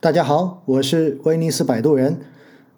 [0.00, 2.20] 大家好，我是威尼斯摆渡人，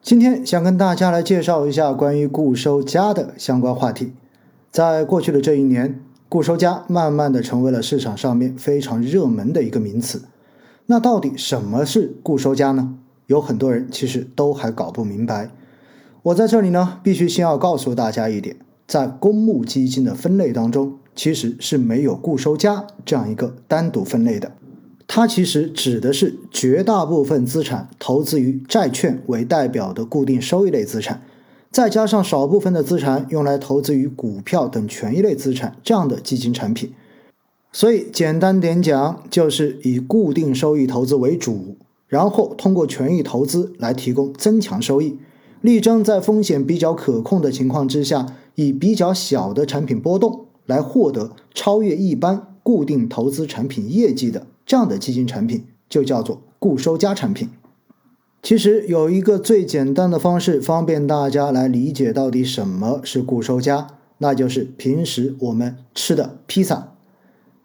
[0.01, 4.15] 今天想跟大家来介绍一下关于固收加的相关话题。
[4.71, 10.23] 在过去的这一年，固收加慢慢的成为了市场上面非常热门的一个名词。
[10.87, 12.97] 那到底什么是固收加呢？
[13.27, 15.51] 有很多人其实都还搞不明白。
[16.23, 18.57] 我在这里呢，必须先要告诉大家一点，
[18.87, 24.53] 在公募基金的分类当中，其实是没有固收加这样一个单独分类的。
[25.13, 31.21] 它其实指的是绝大部分资产投资于债券为代表的固定收益类资产，
[31.73, 36.93] 再加上少部分的资产用来投资于股票等权益类资产这样的基金产品。
[37.73, 45.19] 所以简单点讲，就是以固定收益投资为主，然后通过权益投资来提供增强收益，
[45.61, 54.47] 力争在风险比较可控的情况之下，以比较小的产品波动来获得超越一般固定投资产品业绩的。
[54.67, 57.49] 这样的基金产品就叫做固收加产品。
[58.43, 66.93] 其实有一个最简单的方式，方便大家来理解到底什么是固收加，那就是平时我们吃的披萨。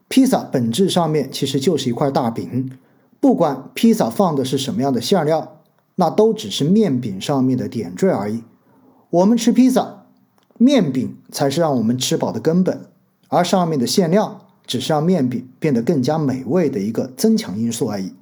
[0.08, 2.72] 披萨本质上面其实就是一块大饼，
[3.20, 5.62] 不管披萨放的是什么样的馅料，
[5.96, 8.44] 那都只是面饼上面的点缀而已。
[9.10, 10.06] 我们吃披萨，
[10.58, 12.82] 面饼才是让我们吃饱的根本，
[13.30, 14.45] 而上面的馅料。
[14.66, 18.14] 只是让面饼变得更加美味的一个增强因素而已。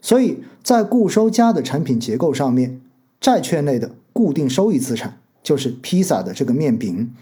[0.00, 2.80] 所以在固收加的产品结构上面，
[3.20, 7.12] 债券类的固定收益资产就是披萨的这个面饼，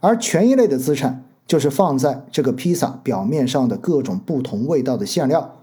[0.00, 5.60] 而权益类的资产就是放在这个披萨表面上的各种不同味道的馅料。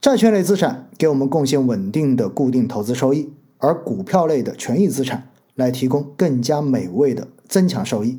[0.00, 8.18] 债券类资产给我们贡献稳定的固定投资收益，而股票类的权益资产来提供更加美味的增强收益。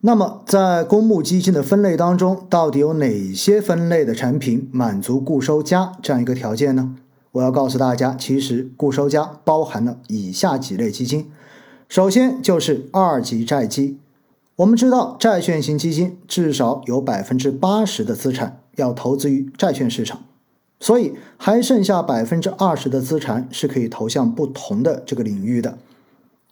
[0.00, 6.94] 那么，在公募基金的分类当中，到底有哪些分类的产品满足固收加这样一个条件呢？
[7.32, 11.30] 我要告诉大家，其实固收加包含了以下几类基金。
[11.88, 13.98] 首先就是二级债基。
[14.56, 20.22] 我们知道，债券型基金至少有百分之八十的资产要投资于债券市场，
[20.78, 25.76] 所以还剩下百分之二十的资产是可以投向不同的这个领域的。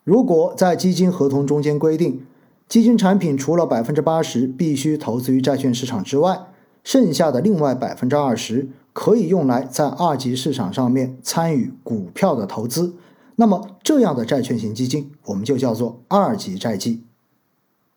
[0.03, 2.21] 如果在基金合同中间规定，
[2.69, 6.47] 基金产品除了百分之八十必须投资于债券市场之外，
[6.82, 12.94] 剩下的另外百分之二十可以用来在二级市场上面参与股票的投资。
[13.36, 17.03] 那么这样的债券型基金，我们就叫做二级债基。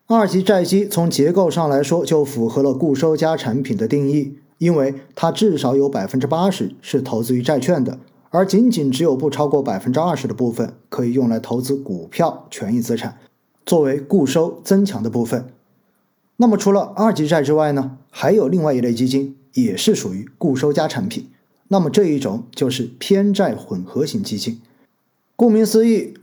[0.06, 7.98] 二级债基从结构上来说就符合了固收加产品的定义，因为它至少有百分之八十是投资于债券的，
[8.30, 13.18] 而仅仅只有不超过百分之二十的部分可以用来投资股票、权益资产。
[13.68, 15.44] 作为固收增强的部分，
[16.38, 21.26] 那么除了二级债之外呢，还有另外一类基金也是属于固收加产品。
[21.68, 24.62] 那么这一种就是偏债混合型基金。
[25.36, 26.14] 顾名思义，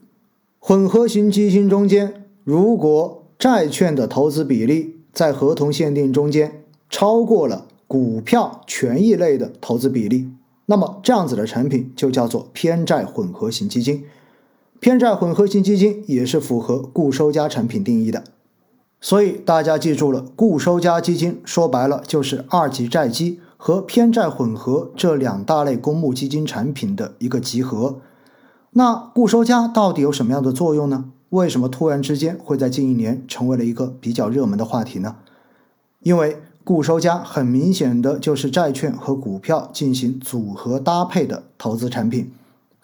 [0.58, 10.32] 混合型基金中间，如果债券的投资比例在合同限定中间超过了股票、权益类的投资比例，
[10.66, 14.04] 那么这样子的产品就叫做偏债混合型基金。
[14.80, 18.24] 偏债混合型基金也是符合固收加产品定义的，
[19.02, 27.98] 所以大家记住了，固收加基金说白了就是二级债基和偏债混合这两大类公募基金产品的一个集合。
[28.72, 31.06] 那固收加到底有什么样的作用呢？
[31.30, 35.16] 为什么突然之间会在近一年成为了一个比较热门的话题呢？
[36.02, 42.32] 因为固收加很明显的就是债券和股票进行组合搭配的投资产品。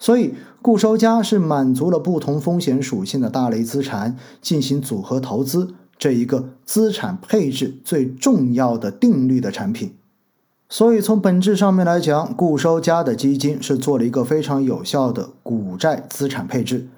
[0.02, 9.94] 所以，固收加是满足了不同风险属性的大类资产进行组合投资这一个资产配置最重要的定律的产品。
[10.68, 16.88] 所以，从本质上面来讲，固收加的基金是做了一个非常有效的股债资产配置，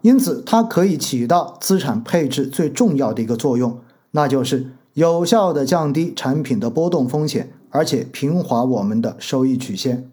[0.00, 3.78] 因此它可以起到资产配置最重要的一个作用，
[4.12, 10.10] 那就是有效的降低产品的波动风险，而且平滑我们的收益曲线。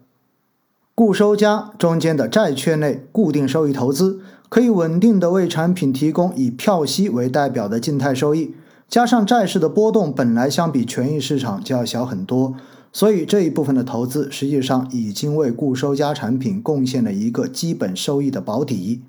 [0.96, 8.54] 固收加中间的债券类固定收益投资，可以稳定的为产品提供以票息为代表的静态收益，
[8.88, 12.54] 加上债市的波动本来相比权益市场就要小很多，
[12.92, 19.02] 所以这一部分的投资实际上已经为固收加产品贡献了一个基本收益的保底。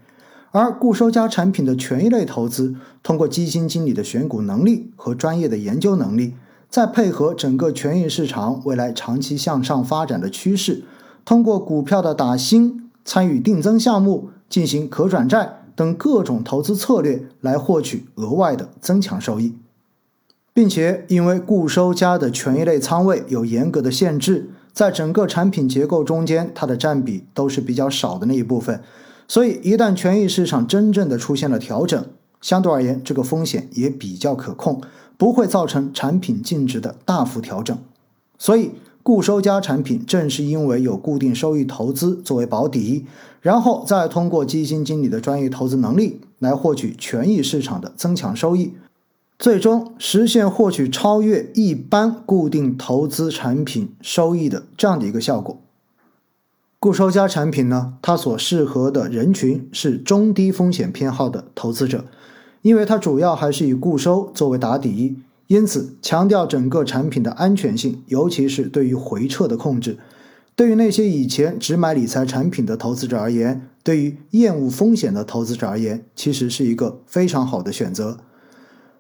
[0.50, 2.74] 而固收加产品的权益类投资，
[3.04, 6.34] 通过基金经理的选股能力和专业的研究能力，
[6.68, 10.82] 再配合整个权益市场未来长期向上发展的趋势。
[11.26, 19.56] 通过股票的打新、参与定增项目、进行可转债等各种投资策略来获取额外的增强收益，
[20.54, 28.82] 并且因为固收加的权益类仓位有严格的限制，在整个产品结构中间，它的占比都是比较少的那一部分。
[29.28, 32.06] 所以，一旦权益市场真正的出现了调整，
[32.40, 34.80] 相对而言，这个风险也比较可控，
[35.18, 37.76] 不会造成产品净值的大幅调整。
[38.38, 38.74] 所以，
[39.06, 43.06] 固收加产品正是因为有固定收益投资作为保底，
[43.40, 48.74] 然后再通过基金经理的专业投资能力来获取权益市场的增强收益，
[49.38, 55.62] 最终实现获取超越一般固定投资产品收益的这样的一个效果。
[56.80, 62.06] 固收加产品呢，它所适合的人群是中低风险偏好的投资者。
[62.64, 65.18] 因为它主要还是以固收作为打底，
[65.48, 69.98] 因此强调整个产品的安全性，尤其是对于回撤的控制。
[70.56, 78.18] 对于那些以前只买理财产品的投资者而言，对于厌恶风险的投资者而言，其实是一个非常好的选择。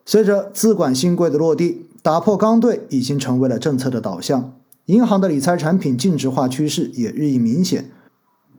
[0.05, 4.53] 随着资管新规的落地，打破刚兑已经成为了政策的导向，
[4.85, 7.89] 银行的理财产品净值化趋势也日益明显。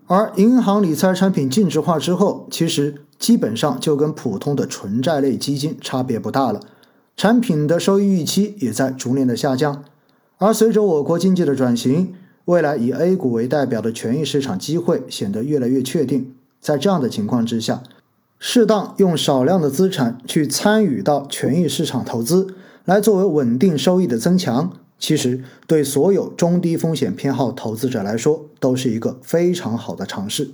[0.07, 6.61] 而银行理财产品净值化之后，其实基本上就跟普通的纯债类基金差别不大了，
[7.17, 9.83] 产品的收益预期也在逐年的下降。
[10.37, 12.13] 而随着我国经济的转型，
[12.45, 16.35] 未来以 A 股为代表的权益市场机会显得越来越确定。
[16.61, 17.83] 在这样的情况之下，
[18.39, 22.55] 适当用少量的资产去参与到权益市场投资，
[22.85, 24.73] 来作为稳定收益的增强。
[24.99, 30.51] 其实，对所有中低风险偏好投资者来说，都是一个非常好的尝试。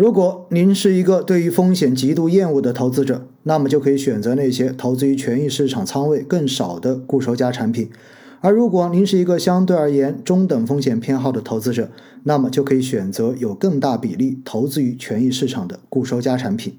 [0.00, 7.90] 如果您是一个对于风险极度厌恶的投资者，那么就可以选择那些投资于权益市场仓位更少的固收加产品；
[8.40, 11.90] 而如果您是一个相对而言中等风险偏好的投资者，
[12.22, 16.78] 那么就可以选择有更大比例投资于权益市场的固收加产品。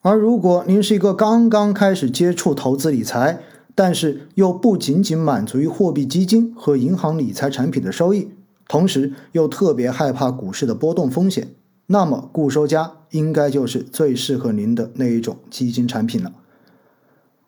[0.00, 3.40] 而如果您是一个刚刚开始接触投资理财，
[3.74, 8.30] 但是又不仅仅满足于货币基金和银行理财产品的收益，
[8.66, 11.48] 同时又特别害怕股市的波动风险，
[11.86, 16.32] 那么固收加应该就是最适合您的那一种基金产品了。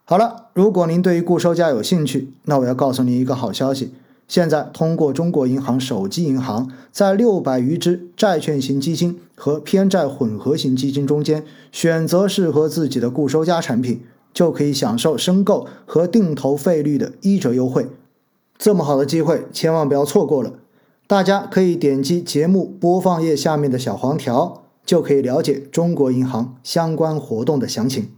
[0.05, 3.93] 好了，如果您对于固收加有兴趣，那我要告诉您一个好消息：
[4.27, 14.03] 现在通过中国银行手机银行，在六百余只债券型基金和偏债混合型基金中间，选择适合自己的固收加产品。
[14.35, 17.89] 就可以享受申购和定投费率的一折优惠，
[18.57, 20.53] 这么好的机会千万不要错过了。
[21.09, 28.18] 大家可以点击节目播放页下面的小黄条，就可以了解中国银行相关活动的详情。